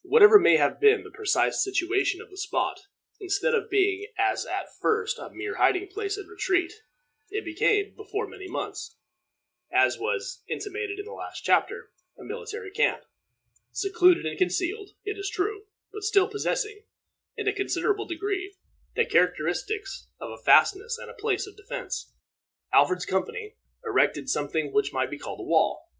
[0.00, 2.86] Whatever may have been the precise situation of the spot,
[3.20, 6.72] instead of being, as at first, a mere hiding place and retreat,
[7.28, 8.96] it became, before many months,
[9.70, 13.04] as was intimated in the last chapter, a military camp,
[13.72, 16.84] secluded and concealed, it is true, but still possessing,
[17.36, 18.54] in a considerable degree,
[18.96, 22.10] the characteristics of a fastness and place of defense.
[22.72, 25.90] Alfred's company erected something which might be called a wall.